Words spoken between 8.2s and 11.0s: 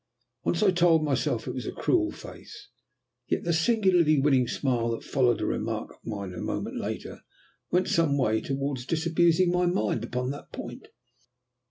towards disabusing my mind upon that point.